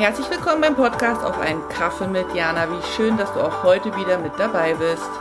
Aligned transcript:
Herzlich 0.00 0.30
willkommen 0.30 0.62
beim 0.62 0.76
Podcast 0.76 1.22
auf 1.22 1.38
einen 1.38 1.68
Kaffee 1.68 2.06
mit 2.06 2.34
Jana. 2.34 2.66
Wie 2.70 2.82
schön, 2.96 3.18
dass 3.18 3.34
du 3.34 3.40
auch 3.40 3.62
heute 3.62 3.94
wieder 3.96 4.16
mit 4.16 4.32
dabei 4.38 4.72
bist. 4.72 5.19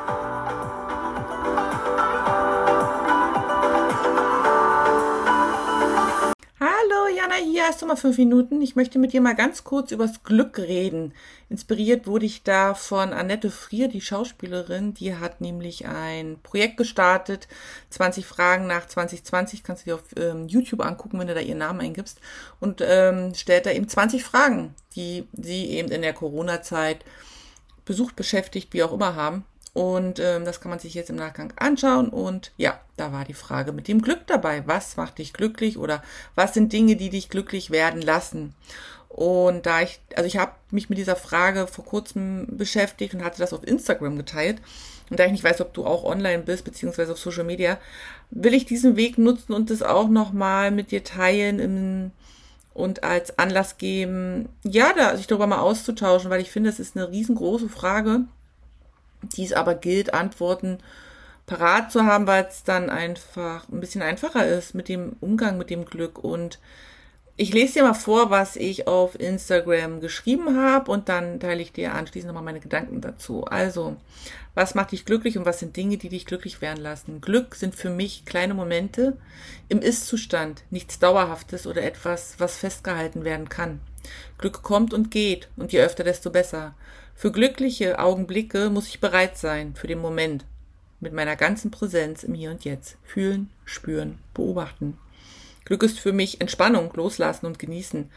Jana, 7.29 7.43
hier 7.43 7.63
hast 7.63 7.81
du 7.81 7.85
mal 7.85 7.95
fünf 7.95 8.17
Minuten. 8.17 8.61
Ich 8.61 8.75
möchte 8.75 8.97
mit 8.97 9.13
dir 9.13 9.21
mal 9.21 9.35
ganz 9.35 9.63
kurz 9.63 9.91
übers 9.91 10.23
Glück 10.23 10.57
reden. 10.57 11.13
Inspiriert 11.49 12.07
wurde 12.07 12.25
ich 12.25 12.43
da 12.43 12.73
von 12.73 13.13
Annette 13.13 13.51
Frier, 13.51 13.87
die 13.87 14.01
Schauspielerin. 14.01 14.93
Die 14.95 15.15
hat 15.15 15.39
nämlich 15.39 15.87
ein 15.87 16.39
Projekt 16.41 16.77
gestartet. 16.77 17.47
20 17.91 18.25
Fragen 18.25 18.65
nach 18.67 18.87
2020 18.87 19.63
kannst 19.63 19.83
du 19.83 19.91
dir 19.91 19.95
auf 19.95 20.03
ähm, 20.17 20.47
YouTube 20.47 20.81
angucken, 20.81 21.19
wenn 21.19 21.27
du 21.27 21.35
da 21.35 21.41
ihren 21.41 21.59
Namen 21.59 21.81
eingibst. 21.81 22.19
Und 22.59 22.81
ähm, 22.81 23.35
stellt 23.35 23.65
da 23.65 23.71
eben 23.71 23.87
20 23.87 24.23
Fragen, 24.23 24.73
die 24.95 25.27
sie 25.33 25.65
eben 25.69 25.91
in 25.91 26.01
der 26.01 26.13
Corona-Zeit 26.13 27.05
besucht, 27.85 28.15
beschäftigt, 28.15 28.73
wie 28.73 28.83
auch 28.83 28.93
immer 28.93 29.15
haben. 29.15 29.45
Und 29.73 30.19
ähm, 30.19 30.45
das 30.45 30.61
kann 30.61 30.71
man 30.71 30.79
sich 30.79 30.93
jetzt 30.93 31.09
im 31.09 31.15
Nachgang 31.15 31.53
anschauen. 31.57 32.09
Und 32.09 32.51
ja, 32.57 32.79
da 32.97 33.11
war 33.11 33.25
die 33.25 33.33
Frage 33.33 33.71
mit 33.71 33.87
dem 33.87 34.01
Glück 34.01 34.25
dabei. 34.27 34.63
Was 34.65 34.97
macht 34.97 35.19
dich 35.19 35.33
glücklich 35.33 35.77
oder 35.77 36.03
was 36.35 36.53
sind 36.53 36.73
Dinge, 36.73 36.95
die 36.95 37.09
dich 37.09 37.29
glücklich 37.29 37.71
werden 37.71 38.01
lassen? 38.01 38.55
Und 39.09 39.65
da 39.65 39.81
ich, 39.81 39.99
also 40.15 40.27
ich 40.27 40.37
habe 40.37 40.53
mich 40.71 40.89
mit 40.89 40.97
dieser 40.97 41.15
Frage 41.15 41.67
vor 41.67 41.85
kurzem 41.85 42.47
beschäftigt 42.51 43.13
und 43.13 43.23
hatte 43.23 43.39
das 43.39 43.53
auf 43.53 43.65
Instagram 43.65 44.17
geteilt. 44.17 44.61
Und 45.09 45.19
da 45.19 45.25
ich 45.25 45.31
nicht 45.31 45.43
weiß, 45.43 45.61
ob 45.61 45.73
du 45.73 45.85
auch 45.85 46.03
online 46.03 46.43
bist, 46.43 46.63
beziehungsweise 46.63 47.13
auf 47.13 47.19
Social 47.19 47.43
Media, 47.43 47.79
will 48.29 48.53
ich 48.53 48.65
diesen 48.65 48.95
Weg 48.95 49.17
nutzen 49.17 49.53
und 49.53 49.71
das 49.71 49.81
auch 49.81 50.07
nochmal 50.07 50.71
mit 50.71 50.91
dir 50.91 51.03
teilen 51.03 51.59
im, 51.59 52.11
und 52.75 53.03
als 53.03 53.39
Anlass 53.39 53.77
geben, 53.77 54.49
ja, 54.63 54.93
da 54.95 55.17
sich 55.17 55.25
darüber 55.25 55.47
mal 55.47 55.59
auszutauschen, 55.59 56.29
weil 56.29 56.41
ich 56.41 56.51
finde, 56.51 56.69
es 56.69 56.79
ist 56.79 56.95
eine 56.95 57.09
riesengroße 57.09 57.69
Frage 57.69 58.25
die 59.21 59.45
es 59.45 59.53
aber 59.53 59.75
gilt, 59.75 60.13
Antworten 60.13 60.79
parat 61.45 61.91
zu 61.91 62.05
haben, 62.05 62.27
weil 62.27 62.45
es 62.45 62.63
dann 62.63 62.89
einfach 62.89 63.67
ein 63.69 63.79
bisschen 63.79 64.01
einfacher 64.01 64.47
ist 64.47 64.75
mit 64.75 64.87
dem 64.87 65.15
Umgang 65.19 65.57
mit 65.57 65.69
dem 65.69 65.85
Glück. 65.85 66.23
Und 66.23 66.59
ich 67.35 67.53
lese 67.53 67.75
dir 67.75 67.83
mal 67.83 67.93
vor, 67.93 68.29
was 68.29 68.55
ich 68.55 68.87
auf 68.87 69.19
Instagram 69.19 69.99
geschrieben 69.99 70.57
habe 70.57 70.91
und 70.91 71.09
dann 71.09 71.39
teile 71.39 71.61
ich 71.61 71.71
dir 71.71 71.95
anschließend 71.95 72.27
nochmal 72.27 72.43
meine 72.43 72.59
Gedanken 72.59 73.01
dazu. 73.01 73.45
Also, 73.45 73.95
was 74.53 74.75
macht 74.75 74.91
dich 74.91 75.05
glücklich 75.05 75.37
und 75.37 75.45
was 75.45 75.59
sind 75.59 75.75
Dinge, 75.75 75.97
die 75.97 76.09
dich 76.09 76.25
glücklich 76.25 76.61
werden 76.61 76.83
lassen? 76.83 77.21
Glück 77.21 77.55
sind 77.55 77.75
für 77.75 77.89
mich 77.89 78.25
kleine 78.25 78.53
Momente 78.53 79.17
im 79.69 79.79
Ist-Zustand, 79.79 80.63
nichts 80.69 80.99
Dauerhaftes 80.99 81.65
oder 81.65 81.81
etwas, 81.81 82.35
was 82.39 82.57
festgehalten 82.57 83.23
werden 83.23 83.49
kann. 83.49 83.79
Glück 84.37 84.61
kommt 84.63 84.93
und 84.93 85.11
geht 85.11 85.49
und 85.57 85.71
je 85.71 85.81
öfter, 85.81 86.03
desto 86.03 86.29
besser. 86.29 86.75
Für 87.15 87.31
glückliche 87.31 87.99
Augenblicke 87.99 88.69
muss 88.69 88.87
ich 88.87 89.01
bereit 89.01 89.37
sein, 89.37 89.75
für 89.75 89.87
den 89.87 89.99
Moment, 89.99 90.45
mit 90.99 91.13
meiner 91.13 91.35
ganzen 91.35 91.71
Präsenz 91.71 92.23
im 92.23 92.33
Hier 92.33 92.51
und 92.51 92.65
Jetzt. 92.65 92.97
Fühlen, 93.03 93.49
spüren, 93.65 94.19
beobachten. 94.33 94.97
Glück 95.65 95.83
ist 95.83 95.99
für 95.99 96.13
mich 96.13 96.41
Entspannung, 96.41 96.91
loslassen 96.95 97.45
und 97.45 97.59
genießen. 97.59 98.09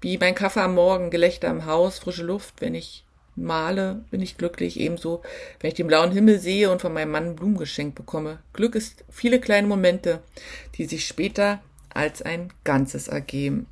Wie 0.00 0.18
mein 0.18 0.34
Kaffee 0.34 0.60
am 0.60 0.74
Morgen, 0.74 1.10
Gelächter 1.10 1.48
im 1.48 1.66
Haus, 1.66 1.98
frische 1.98 2.24
Luft. 2.24 2.60
Wenn 2.60 2.74
ich 2.74 3.04
male, 3.36 4.04
bin 4.10 4.20
ich 4.20 4.36
glücklich. 4.36 4.78
Ebenso, 4.78 5.22
wenn 5.60 5.68
ich 5.68 5.74
den 5.74 5.86
blauen 5.86 6.12
Himmel 6.12 6.38
sehe 6.38 6.70
und 6.70 6.80
von 6.80 6.92
meinem 6.92 7.10
Mann 7.10 7.36
Blumen 7.36 7.58
geschenkt 7.58 7.94
bekomme. 7.94 8.38
Glück 8.52 8.74
ist 8.74 9.04
viele 9.10 9.40
kleine 9.40 9.66
Momente, 9.66 10.20
die 10.76 10.86
sich 10.86 11.06
später 11.06 11.60
als 11.92 12.22
ein 12.22 12.52
Ganzes 12.64 13.08
ergeben. 13.08 13.66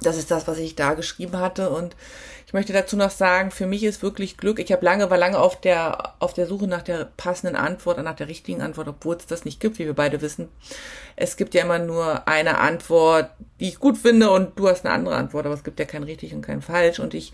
Das 0.00 0.16
ist 0.16 0.30
das, 0.30 0.46
was 0.46 0.58
ich 0.58 0.74
da 0.74 0.94
geschrieben 0.94 1.38
hatte. 1.38 1.70
Und 1.70 1.96
ich 2.46 2.52
möchte 2.52 2.72
dazu 2.72 2.96
noch 2.96 3.10
sagen, 3.10 3.50
für 3.50 3.66
mich 3.66 3.82
ist 3.82 4.02
wirklich 4.02 4.36
Glück. 4.36 4.58
Ich 4.60 4.70
habe 4.70 4.84
lange, 4.84 5.10
war 5.10 5.18
lange 5.18 5.38
auf 5.38 5.60
der, 5.60 6.14
auf 6.20 6.32
der 6.32 6.46
Suche 6.46 6.66
nach 6.66 6.82
der 6.82 7.08
passenden 7.16 7.56
Antwort, 7.56 8.02
nach 8.02 8.14
der 8.14 8.28
richtigen 8.28 8.62
Antwort, 8.62 8.88
obwohl 8.88 9.16
es 9.16 9.26
das 9.26 9.44
nicht 9.44 9.58
gibt, 9.58 9.78
wie 9.78 9.86
wir 9.86 9.94
beide 9.94 10.20
wissen. 10.20 10.48
Es 11.16 11.36
gibt 11.36 11.54
ja 11.54 11.62
immer 11.62 11.78
nur 11.78 12.28
eine 12.28 12.58
Antwort, 12.58 13.30
die 13.58 13.68
ich 13.68 13.80
gut 13.80 13.98
finde 13.98 14.30
und 14.30 14.58
du 14.58 14.68
hast 14.68 14.84
eine 14.84 14.94
andere 14.94 15.16
Antwort, 15.16 15.46
aber 15.46 15.54
es 15.54 15.64
gibt 15.64 15.80
ja 15.80 15.86
kein 15.86 16.04
richtig 16.04 16.34
und 16.34 16.42
kein 16.42 16.62
falsch. 16.62 17.00
Und 17.00 17.14
ich 17.14 17.32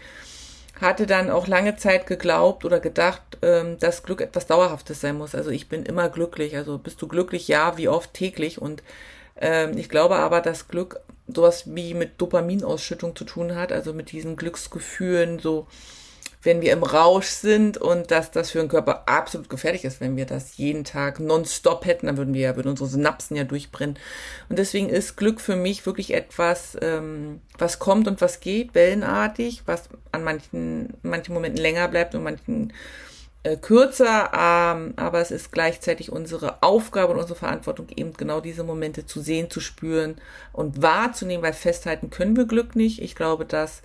hatte 0.81 1.07
dann 1.07 1.31
auch 1.31 1.47
lange 1.47 1.77
Zeit 1.77 2.07
geglaubt 2.07 2.65
oder 2.65 2.81
gedacht, 2.81 3.23
ähm, 3.43 3.79
dass 3.79 4.03
Glück 4.03 4.21
etwas 4.21 4.47
Dauerhaftes 4.47 5.01
sein 5.01 5.19
muss. 5.19 5.35
Also 5.35 5.51
ich 5.51 5.69
bin 5.69 5.85
immer 5.85 6.09
glücklich. 6.09 6.57
Also 6.57 6.79
bist 6.79 7.03
du 7.03 7.09
glücklich? 7.09 7.49
Ja, 7.49 7.77
wie 7.77 7.89
oft 7.89 8.15
täglich? 8.15 8.61
Und 8.61 8.83
ähm, 9.41 9.77
ich 9.77 9.89
glaube 9.89 10.17
aber, 10.17 10.41
dass 10.41 10.69
Glück 10.69 11.01
sowas 11.29 11.65
wie 11.67 11.95
mit 11.95 12.21
Dopaminausschüttung 12.21 13.17
zu 13.17 13.25
tun 13.25 13.55
hat, 13.55 13.73
also 13.73 13.93
mit 13.93 14.13
diesen 14.13 14.37
Glücksgefühlen, 14.37 15.39
so 15.39 15.67
wenn 16.43 16.61
wir 16.61 16.73
im 16.73 16.83
Rausch 16.83 17.29
sind 17.29 17.79
und 17.79 18.11
dass 18.11 18.31
das 18.31 18.51
für 18.51 18.59
den 18.59 18.69
Körper 18.69 19.05
absolut 19.07 19.49
gefährlich 19.49 19.85
ist, 19.85 20.01
wenn 20.01 20.17
wir 20.17 20.27
das 20.27 20.57
jeden 20.57 20.83
Tag 20.85 21.21
nonstop 21.21 21.87
hätten, 21.87 22.07
dann 22.07 22.17
würden 22.17 22.35
wir 22.35 22.41
ja, 22.41 22.57
würden 22.57 22.71
unsere 22.71 22.89
Synapsen 22.89 23.37
ja 23.37 23.45
durchbrennen. 23.45 23.97
Und 24.49 24.59
deswegen 24.59 24.89
ist 24.89 25.17
Glück 25.17 25.41
für 25.41 25.55
mich 25.55 25.87
wirklich 25.87 26.13
etwas, 26.15 26.77
ähm, 26.83 27.41
was 27.59 27.79
kommt 27.79 28.09
und 28.09 28.21
was 28.21 28.41
geht, 28.41 28.75
wellenartig, 28.75 29.63
was 29.67 29.89
an 30.11 30.25
manchen, 30.25 30.95
manchen 31.03 31.33
Momenten 31.33 31.61
länger 31.61 31.87
bleibt 31.87 32.15
und 32.15 32.25
manchen 32.25 32.73
äh, 33.45 33.57
kürzer, 33.57 34.31
ähm, 34.33 34.95
aber 34.97 35.21
es 35.21 35.31
ist 35.31 35.51
gleichzeitig 35.53 36.13
unsere 36.13 36.63
Aufgabe 36.63 37.13
und 37.13 37.19
unsere 37.19 37.39
Verantwortung, 37.39 37.89
eben 37.97 38.13
genau 38.15 38.41
diese 38.41 38.65
Momente 38.65 39.07
zu 39.07 39.21
sehen, 39.21 39.51
zu 39.51 39.61
spüren 39.61 40.17
und 40.53 40.81
wahrzunehmen, 40.83 41.43
weil 41.43 41.53
festhalten 41.53 42.11
können 42.11 42.37
wir 42.37 42.47
Glück 42.47 42.77
nicht. 42.77 43.03
Ich 43.03 43.17
glaube, 43.17 43.45
dass 43.45 43.83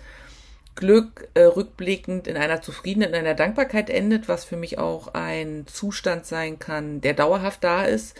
Glück 0.76 1.28
äh, 1.34 1.42
rückblickend 1.42 2.28
in 2.28 2.36
einer 2.36 2.62
Zufriedenheit, 2.62 3.10
in 3.10 3.16
einer 3.16 3.34
Dankbarkeit 3.34 3.90
endet, 3.90 4.28
was 4.28 4.44
für 4.44 4.56
mich 4.56 4.78
auch 4.78 5.08
ein 5.14 5.66
Zustand 5.66 6.24
sein 6.24 6.60
kann, 6.60 7.00
der 7.00 7.14
dauerhaft 7.14 7.64
da 7.64 7.84
ist, 7.84 8.16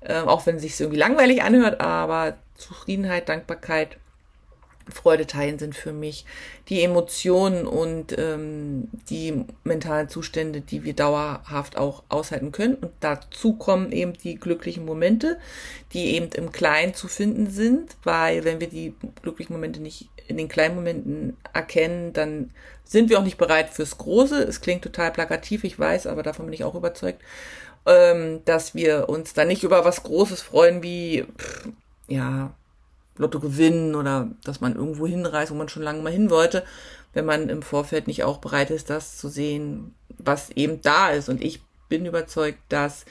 äh, 0.00 0.20
auch 0.20 0.44
wenn 0.46 0.56
es 0.56 0.62
sich 0.62 0.80
irgendwie 0.80 0.98
langweilig 0.98 1.42
anhört, 1.42 1.80
aber 1.80 2.36
Zufriedenheit, 2.56 3.28
Dankbarkeit 3.28 3.96
Freude 4.90 5.26
teilen 5.26 5.58
sind 5.58 5.74
für 5.74 5.92
mich 5.92 6.24
die 6.68 6.82
Emotionen 6.82 7.66
und 7.66 8.16
ähm, 8.18 8.88
die 9.08 9.44
mentalen 9.64 10.08
Zustände, 10.08 10.60
die 10.60 10.84
wir 10.84 10.94
dauerhaft 10.94 11.76
auch 11.76 12.02
aushalten 12.08 12.52
können. 12.52 12.74
Und 12.74 12.92
dazu 13.00 13.54
kommen 13.54 13.92
eben 13.92 14.12
die 14.12 14.36
glücklichen 14.36 14.84
Momente, 14.84 15.38
die 15.92 16.14
eben 16.14 16.30
im 16.32 16.52
Kleinen 16.52 16.94
zu 16.94 17.08
finden 17.08 17.50
sind, 17.50 17.96
weil 18.04 18.44
wenn 18.44 18.60
wir 18.60 18.68
die 18.68 18.94
glücklichen 19.22 19.54
Momente 19.54 19.80
nicht 19.80 20.08
in 20.28 20.36
den 20.36 20.48
kleinen 20.48 20.76
Momenten 20.76 21.36
erkennen, 21.52 22.12
dann 22.12 22.50
sind 22.84 23.10
wir 23.10 23.18
auch 23.18 23.24
nicht 23.24 23.38
bereit 23.38 23.70
fürs 23.70 23.98
Große. 23.98 24.42
Es 24.42 24.60
klingt 24.60 24.82
total 24.82 25.10
plakativ, 25.12 25.64
ich 25.64 25.78
weiß, 25.78 26.06
aber 26.06 26.22
davon 26.22 26.46
bin 26.46 26.52
ich 26.52 26.64
auch 26.64 26.74
überzeugt, 26.74 27.22
ähm, 27.86 28.40
dass 28.44 28.74
wir 28.74 29.08
uns 29.08 29.32
dann 29.32 29.48
nicht 29.48 29.62
über 29.62 29.84
was 29.84 30.02
Großes 30.02 30.42
freuen 30.42 30.82
wie, 30.82 31.24
pff, 31.38 31.68
ja, 32.08 32.52
Lotto 33.16 33.40
gewinnen 33.40 33.94
oder 33.94 34.30
dass 34.44 34.60
man 34.60 34.76
irgendwo 34.76 35.06
hinreist, 35.06 35.52
wo 35.52 35.56
man 35.56 35.68
schon 35.68 35.82
lange 35.82 36.02
mal 36.02 36.12
hin 36.12 36.30
wollte, 36.30 36.64
wenn 37.12 37.24
man 37.24 37.48
im 37.48 37.62
Vorfeld 37.62 38.06
nicht 38.06 38.24
auch 38.24 38.38
bereit 38.38 38.70
ist, 38.70 38.90
das 38.90 39.18
zu 39.18 39.28
sehen, 39.28 39.94
was 40.18 40.50
eben 40.50 40.80
da 40.80 41.10
ist. 41.10 41.28
Und 41.28 41.42
ich 41.42 41.60
bin 41.88 42.06
überzeugt, 42.06 42.58
dass 42.68 43.04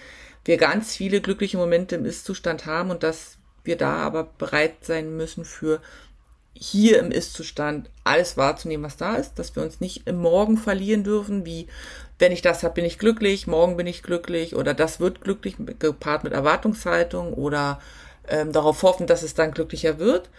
wir 0.46 0.58
ganz 0.58 0.96
viele 0.96 1.22
glückliche 1.22 1.58
Momente 1.58 1.96
im 1.96 2.06
Ist-Zustand 2.06 2.66
haben 2.66 2.92
und 2.92 3.04
dass 3.04 3.38
wir 3.64 3.78
da 3.78 3.98
aber 3.98 4.24
bereit 4.24 4.86
sein 4.86 5.16
müssen 5.16 5.46
für 5.46 5.82
hier 6.54 7.00
im 7.00 7.12
Ist-Zustand 7.12 7.90
alles 8.04 8.36
wahrzunehmen, 8.36 8.84
was 8.84 8.98
da 8.98 9.16
ist, 9.16 9.36
dass 9.36 9.56
wir 9.56 9.64
uns 9.64 9.80
nicht 9.80 10.08
im 10.08 10.18
Morgen 10.18 10.58
verlieren 10.58 11.04
dürfen, 11.04 11.46
wie 11.46 11.68
wenn 12.18 12.31
ich 12.34 12.42
das 12.42 12.64
habe, 12.64 12.74
bin 12.74 12.86
ich 12.86 13.00
glücklich, 13.00 13.48
morgen 13.48 13.78
bin 13.78 13.88
ich 13.88 14.04
glücklich 14.04 14.56
oder 14.56 14.74
das 14.74 15.00
wird 15.00 15.22
glücklich, 15.22 15.56
gepaart 15.80 16.26
mit 16.26 16.34
Erwartungshaltung 16.34 17.34
oder 17.34 17.80
ähm, 18.29 18.51
darauf 18.51 18.84
hoffen, 18.84 19.07
dass 19.07 19.23
es 19.23 19.34
dann 19.34 19.51
glücklicher 19.51 20.00
wird. 20.00 20.29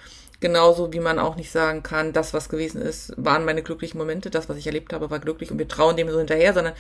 Genauso 0.41 0.91
wie 0.93 1.01
man 1.01 1.19
auch 1.19 1.37
nicht 1.37 1.51
sagen 1.51 1.83
kann, 1.83 2.15
das, 2.15 2.33
was 2.33 2.49
gewesen 2.49 2.81
ist, 2.81 3.13
waren 3.19 3.45
meine 3.45 3.63
glücklichen 3.63 3.99
Momente, 3.99 4.31
das, 4.31 4.49
was 4.49 4.57
ich 4.57 4.67
erlebt 4.67 4.95
habe, 4.95 5.11
war 5.11 5.19
glücklich 5.19 5.51
und 5.51 5.59
wir 5.59 5.69
trauen 5.69 5.97
dem 5.97 6.11
so 6.11 6.17
hinterher, 6.17 6.55
sondern 6.55 6.73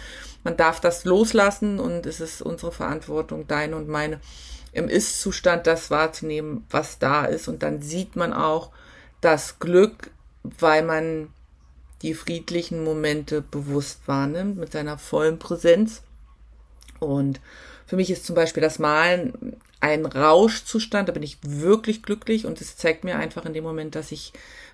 man 0.45 0.57
darf 0.57 0.81
das 0.81 1.05
loslassen 1.05 1.79
und 1.79 2.07
es 2.07 2.21
ist 2.21 2.41
unsere 2.41 2.73
Verantwortung, 2.73 3.47
deine 3.47 3.77
und 3.77 3.87
meine, 3.87 4.19
im 4.73 4.89
Ist-Zustand 4.89 5.67
das 5.67 5.91
wahrzunehmen, 5.91 6.65
was 6.71 6.99
da 6.99 7.25
ist. 7.25 7.49
Und 7.49 7.63
dann 7.63 7.83
sieht 7.83 8.17
man 8.17 8.33
auch 8.33 8.71
das 9.21 9.59
Glück, 9.59 10.11
weil 10.43 10.83
man 10.83 11.29
die 12.03 12.15
friedlichen 12.15 12.83
Momente 12.83 13.43
bewusst 13.43 14.01
wahrnimmt, 14.07 14.57
mit 14.57 14.73
seiner 14.73 14.97
vollen 14.97 15.39
Präsenz. 15.39 16.03
Und 17.01 17.41
für 17.87 17.97
mich 17.97 18.11
ist 18.11 18.25
zum 18.25 18.37
Beispiel 18.37 18.63
das 18.63 18.79
Malen 18.79 19.57
ein 19.81 20.07
Rauschzustand, 20.07 21.09
da 21.09 21.13
bin 21.13 21.23
ich 21.23 21.39
wirklich 21.43 22.03
glücklich 22.03 22.47
und 22.47 22.61
es 22.61 22.77
zeigt 22.77 23.03
mir 23.03 23.17
einfach 23.17 23.47
in 23.47 23.55
dem 23.55 23.65
Moment, 23.65 23.95
dass 23.95 24.13
ich 24.13 24.33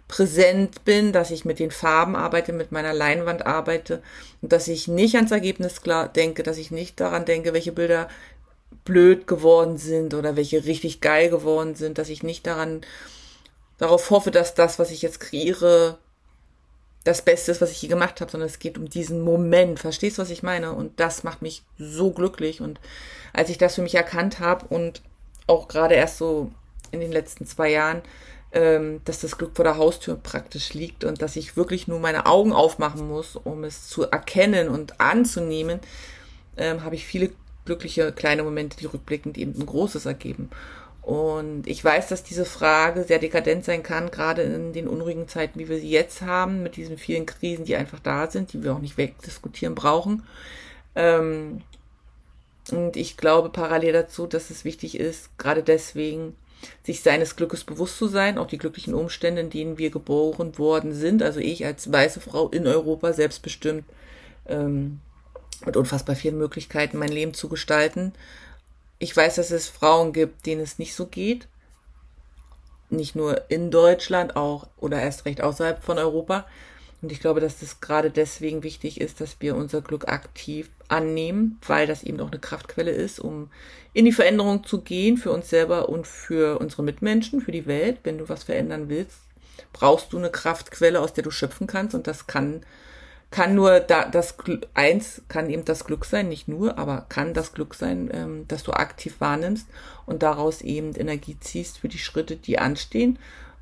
präsent 0.08 0.84
bin, 0.84 1.12
dass 1.12 1.30
ich 1.30 1.44
mit 1.44 1.58
den 1.58 1.70
Farben 1.70 2.16
arbeite, 2.16 2.52
mit 2.52 2.72
meiner 2.72 2.92
Leinwand 2.92 3.46
arbeite 3.46 4.02
und 4.42 4.52
dass 4.52 4.68
ich 4.68 4.88
nicht 4.88 5.16
ans 5.16 5.30
Ergebnis 5.30 5.80
denke, 6.14 6.42
dass 6.42 6.58
ich 6.58 6.70
nicht 6.70 7.00
daran 7.00 7.24
denke, 7.24 7.54
welche 7.54 7.72
Bilder 7.72 8.08
blöd 8.84 9.26
geworden 9.26 9.78
sind 9.78 10.14
oder 10.14 10.36
welche 10.36 10.64
richtig 10.64 11.00
geil 11.00 11.28
geworden 11.28 11.74
sind, 11.74 11.98
dass 11.98 12.08
ich 12.08 12.22
nicht 12.22 12.46
daran 12.46 12.82
darauf 13.78 14.10
hoffe, 14.10 14.30
dass 14.30 14.54
das, 14.54 14.78
was 14.78 14.90
ich 14.90 15.02
jetzt 15.02 15.20
kreiere, 15.20 15.98
das 17.06 17.22
Beste 17.22 17.52
ist, 17.52 17.60
was 17.60 17.70
ich 17.70 17.82
je 17.82 17.88
gemacht 17.88 18.20
habe, 18.20 18.30
sondern 18.30 18.48
es 18.48 18.58
geht 18.58 18.76
um 18.76 18.88
diesen 18.88 19.22
Moment. 19.22 19.78
Verstehst 19.78 20.18
du, 20.18 20.22
was 20.22 20.30
ich 20.30 20.42
meine? 20.42 20.72
Und 20.72 20.98
das 20.98 21.22
macht 21.22 21.40
mich 21.40 21.62
so 21.78 22.10
glücklich. 22.10 22.60
Und 22.60 22.80
als 23.32 23.48
ich 23.48 23.58
das 23.58 23.76
für 23.76 23.82
mich 23.82 23.94
erkannt 23.94 24.40
habe 24.40 24.66
und 24.66 25.02
auch 25.46 25.68
gerade 25.68 25.94
erst 25.94 26.18
so 26.18 26.50
in 26.90 27.00
den 27.00 27.12
letzten 27.12 27.46
zwei 27.46 27.70
Jahren, 27.70 28.02
ähm, 28.50 29.00
dass 29.04 29.20
das 29.20 29.38
Glück 29.38 29.54
vor 29.54 29.64
der 29.64 29.76
Haustür 29.76 30.16
praktisch 30.16 30.74
liegt 30.74 31.04
und 31.04 31.22
dass 31.22 31.36
ich 31.36 31.56
wirklich 31.56 31.86
nur 31.86 32.00
meine 32.00 32.26
Augen 32.26 32.52
aufmachen 32.52 33.06
muss, 33.06 33.36
um 33.36 33.62
es 33.62 33.88
zu 33.88 34.10
erkennen 34.10 34.68
und 34.68 35.00
anzunehmen, 35.00 35.78
ähm, 36.56 36.82
habe 36.82 36.96
ich 36.96 37.06
viele 37.06 37.30
glückliche 37.64 38.12
kleine 38.12 38.42
Momente, 38.42 38.76
die 38.78 38.86
rückblickend 38.86 39.38
eben 39.38 39.54
ein 39.60 39.66
großes 39.66 40.06
ergeben. 40.06 40.50
Und 41.06 41.68
ich 41.68 41.84
weiß, 41.84 42.08
dass 42.08 42.24
diese 42.24 42.44
Frage 42.44 43.04
sehr 43.04 43.20
dekadent 43.20 43.64
sein 43.64 43.84
kann, 43.84 44.10
gerade 44.10 44.42
in 44.42 44.72
den 44.72 44.88
unruhigen 44.88 45.28
Zeiten, 45.28 45.56
wie 45.60 45.68
wir 45.68 45.78
sie 45.78 45.88
jetzt 45.88 46.22
haben, 46.22 46.64
mit 46.64 46.74
diesen 46.74 46.98
vielen 46.98 47.26
Krisen, 47.26 47.64
die 47.64 47.76
einfach 47.76 48.00
da 48.00 48.28
sind, 48.28 48.52
die 48.52 48.64
wir 48.64 48.74
auch 48.74 48.80
nicht 48.80 48.96
wegdiskutieren 48.98 49.76
brauchen. 49.76 50.24
Ähm, 50.96 51.62
und 52.72 52.96
ich 52.96 53.16
glaube 53.16 53.50
parallel 53.50 53.92
dazu, 53.92 54.26
dass 54.26 54.50
es 54.50 54.64
wichtig 54.64 54.98
ist, 54.98 55.38
gerade 55.38 55.62
deswegen, 55.62 56.34
sich 56.82 57.02
seines 57.02 57.36
Glückes 57.36 57.62
bewusst 57.62 57.98
zu 57.98 58.08
sein, 58.08 58.36
auch 58.36 58.48
die 58.48 58.58
glücklichen 58.58 58.94
Umstände, 58.94 59.42
in 59.42 59.50
denen 59.50 59.78
wir 59.78 59.90
geboren 59.90 60.58
worden 60.58 60.92
sind. 60.92 61.22
Also 61.22 61.38
ich 61.38 61.64
als 61.64 61.92
weiße 61.92 62.20
Frau 62.20 62.48
in 62.48 62.66
Europa 62.66 63.12
selbstbestimmt 63.12 63.84
ähm, 64.48 64.98
mit 65.64 65.76
unfassbar 65.76 66.16
vielen 66.16 66.38
Möglichkeiten 66.38 66.98
mein 66.98 67.12
Leben 67.12 67.32
zu 67.32 67.48
gestalten 67.48 68.12
ich 68.98 69.16
weiß, 69.16 69.36
dass 69.36 69.50
es 69.50 69.68
Frauen 69.68 70.12
gibt, 70.12 70.46
denen 70.46 70.60
es 70.60 70.78
nicht 70.78 70.94
so 70.94 71.06
geht. 71.06 71.48
Nicht 72.88 73.16
nur 73.16 73.50
in 73.50 73.70
Deutschland, 73.70 74.36
auch 74.36 74.68
oder 74.76 75.00
erst 75.00 75.24
recht 75.24 75.40
außerhalb 75.40 75.82
von 75.82 75.98
Europa. 75.98 76.46
Und 77.02 77.12
ich 77.12 77.20
glaube, 77.20 77.40
dass 77.40 77.60
das 77.60 77.80
gerade 77.80 78.10
deswegen 78.10 78.62
wichtig 78.62 79.00
ist, 79.00 79.20
dass 79.20 79.36
wir 79.40 79.54
unser 79.54 79.82
Glück 79.82 80.08
aktiv 80.08 80.70
annehmen, 80.88 81.60
weil 81.66 81.86
das 81.86 82.02
eben 82.02 82.20
auch 82.20 82.30
eine 82.30 82.40
Kraftquelle 82.40 82.90
ist, 82.90 83.20
um 83.20 83.50
in 83.92 84.04
die 84.04 84.12
Veränderung 84.12 84.64
zu 84.64 84.80
gehen 84.80 85.16
für 85.16 85.30
uns 85.30 85.50
selber 85.50 85.88
und 85.88 86.06
für 86.06 86.58
unsere 86.58 86.82
Mitmenschen, 86.82 87.40
für 87.40 87.52
die 87.52 87.66
Welt. 87.66 87.98
Wenn 88.04 88.18
du 88.18 88.28
was 88.28 88.44
verändern 88.44 88.88
willst, 88.88 89.18
brauchst 89.72 90.12
du 90.12 90.18
eine 90.18 90.30
Kraftquelle, 90.30 91.00
aus 91.00 91.12
der 91.12 91.24
du 91.24 91.30
schöpfen 91.30 91.66
kannst. 91.66 91.94
Und 91.94 92.06
das 92.06 92.26
kann 92.26 92.62
kann 93.30 93.54
nur 93.54 93.80
da, 93.80 94.08
das 94.08 94.36
eins 94.74 95.22
kann 95.28 95.50
eben 95.50 95.64
das 95.64 95.84
Glück 95.84 96.04
sein, 96.04 96.28
nicht 96.28 96.48
nur, 96.48 96.78
aber 96.78 97.06
kann 97.08 97.34
das 97.34 97.52
Glück 97.52 97.74
sein, 97.74 98.08
ähm, 98.12 98.48
dass 98.48 98.62
du 98.62 98.72
aktiv 98.72 99.16
wahrnimmst 99.18 99.66
und 100.06 100.22
daraus 100.22 100.62
eben 100.62 100.94
Energie 100.94 101.36
ziehst 101.40 101.78
für 101.78 101.88
die 101.88 101.98
Schritte, 101.98 102.36
die 102.36 102.58
anstehen. 102.58 103.18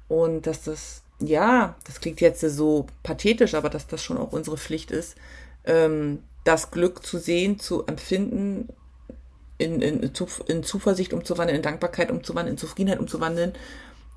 Und 0.06 0.46
dass 0.46 0.62
das 0.62 1.02
ja, 1.20 1.76
das 1.84 2.00
klingt 2.00 2.20
jetzt 2.20 2.40
so 2.40 2.86
pathetisch, 3.02 3.54
aber 3.54 3.70
dass 3.70 3.86
das 3.86 4.02
schon 4.02 4.18
auch 4.18 4.32
unsere 4.32 4.58
Pflicht 4.58 4.90
ist, 4.90 5.16
ähm, 5.64 6.22
das 6.44 6.70
Glück 6.70 7.06
zu 7.06 7.18
sehen, 7.18 7.58
zu 7.58 7.86
empfinden, 7.86 8.68
in, 9.56 9.80
in, 9.80 10.00
in 10.00 10.64
Zuversicht 10.64 11.12
umzuwandeln, 11.12 11.56
in 11.56 11.62
Dankbarkeit 11.62 12.10
umzuwandeln, 12.10 12.54
in 12.54 12.58
Zufriedenheit 12.58 12.98
umzuwandeln, 12.98 13.54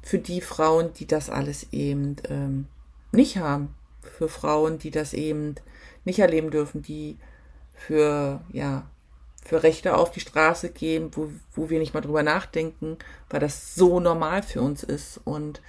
für 0.02 0.18
die 0.18 0.42
Frauen, 0.42 0.92
die 0.94 1.06
das 1.06 1.30
alles 1.30 1.68
eben 1.72 2.18
ähm, 2.30 2.68
nicht 3.12 3.38
haben 3.38 3.76
für 4.08 4.30
Frauen, 4.30 4.80
die 4.80 4.92
das 4.92 5.14
eben 5.14 5.56
nicht 6.06 6.20
erleben 6.20 6.52
dürfen, 6.52 6.82
die 6.82 7.18
für, 7.76 8.42
ja, 8.52 8.88
für 9.46 9.64
Rechte 9.64 9.96
auf 9.96 10.12
die 10.12 10.20
Straße 10.20 10.70
gehen, 10.70 11.12
wo, 11.14 11.30
wo 11.54 11.70
wir 11.70 11.80
nicht 11.80 11.94
mal 11.94 12.02
drüber 12.02 12.24
nachdenken, 12.24 12.98
weil 13.30 13.40
das 13.40 13.76
so 13.76 14.00
normal 14.00 14.44
für 14.44 14.62
uns 14.62 14.84
ist. 14.84 15.22
Und 15.24 15.62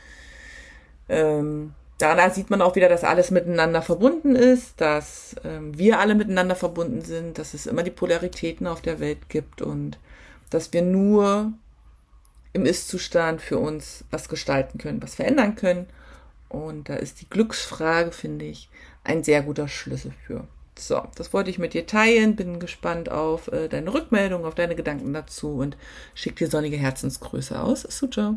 ähm, 1.09 1.75
daran 1.99 2.33
sieht 2.33 2.51
man 2.51 2.63
auch 2.63 2.75
wieder, 2.77 2.89
dass 2.89 3.05
alles 3.05 3.31
miteinander 3.31 3.83
verbunden 3.83 4.35
ist, 4.35 4.81
dass 4.81 5.37
ähm, 5.45 5.79
wir 5.79 6.01
alle 6.01 6.15
miteinander 6.15 6.57
verbunden 6.57 7.03
sind, 7.03 7.39
dass 7.39 7.55
es 7.55 7.67
immer 7.67 7.83
die 7.83 7.91
Polaritäten 7.91 8.67
auf 8.67 8.81
der 8.81 9.01
Welt 9.01 9.29
gibt 9.29 9.63
und 9.63 9.99
dass 10.51 10.73
wir 10.73 10.83
nur 10.83 11.53
im 12.53 12.65
Ist-Zustand 12.65 13.41
für 13.41 13.59
uns 13.59 14.05
was 14.11 14.29
gestalten 14.29 14.79
können, 14.79 15.03
was 15.03 15.17
verändern 15.17 15.55
können 15.55 15.87
und 16.49 16.89
da 16.89 16.95
ist 16.95 17.21
die 17.21 17.29
Glücksfrage, 17.29 18.13
finde 18.13 18.47
ich, 18.47 18.69
ein 19.05 19.25
sehr 19.25 19.43
guter 19.43 19.69
Schlüssel 19.69 20.13
für. 20.27 20.45
So, 20.79 21.03
das 21.17 21.33
wollte 21.33 21.51
ich 21.51 21.59
mit 21.59 21.75
dir 21.75 21.87
teilen. 21.87 22.37
Bin 22.37 22.61
gespannt 22.61 23.11
auf 23.11 23.49
äh, 23.49 23.69
deine 23.69 23.93
Rückmeldung, 23.93 24.45
auf 24.45 24.55
deine 24.55 24.77
Gedanken 24.77 25.13
dazu 25.13 25.57
und 25.57 25.77
schick 26.15 26.37
dir 26.37 26.49
sonnige 26.49 26.77
Herzensgrüße 26.77 27.61
aus. 27.61 27.83
Sucho. 27.83 28.37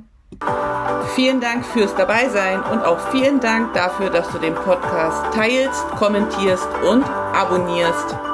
Vielen 1.15 1.41
Dank 1.41 1.65
fürs 1.65 1.93
Dabeisein 1.95 2.63
und 2.63 2.79
auch 2.83 3.11
vielen 3.11 3.41
Dank 3.41 3.73
dafür, 3.73 4.09
dass 4.09 4.29
du 4.31 4.39
den 4.39 4.55
Podcast 4.55 5.33
teilst, 5.35 5.81
kommentierst 5.97 6.67
und 6.89 7.03
abonnierst. 7.03 8.30